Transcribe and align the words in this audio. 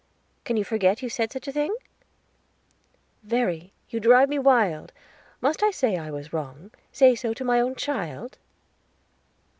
Can 0.45 0.57
you 0.57 0.63
forget 0.63 1.03
you 1.03 1.09
said 1.09 1.31
such 1.31 1.47
a 1.47 1.51
thing?" 1.51 1.75
"Verry, 3.21 3.71
you 3.91 3.99
drive 3.99 4.29
me 4.29 4.39
wild. 4.39 4.91
Must 5.41 5.61
I 5.61 5.69
say 5.69 5.91
that 5.91 6.07
I 6.07 6.09
was 6.09 6.33
wrong? 6.33 6.71
Say 6.91 7.13
so 7.13 7.35
to 7.35 7.45
my 7.45 7.59
own 7.59 7.75
child?" 7.75 8.39